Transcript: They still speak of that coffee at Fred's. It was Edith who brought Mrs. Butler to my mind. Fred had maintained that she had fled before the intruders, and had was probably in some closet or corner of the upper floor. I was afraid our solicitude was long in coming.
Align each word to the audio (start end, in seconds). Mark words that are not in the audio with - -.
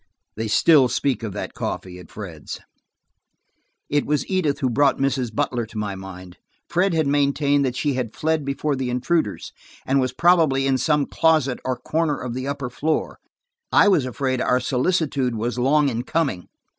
They 0.35 0.47
still 0.47 0.87
speak 0.87 1.21
of 1.21 1.31
that 1.33 1.53
coffee 1.53 1.99
at 1.99 2.09
Fred's. 2.09 2.59
It 3.87 4.03
was 4.03 4.25
Edith 4.25 4.57
who 4.57 4.69
brought 4.71 4.97
Mrs. 4.97 5.31
Butler 5.31 5.67
to 5.67 5.77
my 5.77 5.93
mind. 5.93 6.37
Fred 6.67 6.95
had 6.95 7.05
maintained 7.05 7.63
that 7.65 7.75
she 7.75 7.93
had 7.93 8.15
fled 8.15 8.43
before 8.43 8.75
the 8.75 8.89
intruders, 8.89 9.51
and 9.85 9.97
had 9.99 10.01
was 10.01 10.11
probably 10.13 10.65
in 10.65 10.79
some 10.79 11.05
closet 11.05 11.59
or 11.63 11.77
corner 11.77 12.17
of 12.19 12.33
the 12.33 12.47
upper 12.47 12.71
floor. 12.71 13.19
I 13.71 13.87
was 13.89 14.07
afraid 14.07 14.41
our 14.41 14.59
solicitude 14.59 15.35
was 15.35 15.59
long 15.59 15.87
in 15.87 16.01
coming. 16.01 16.47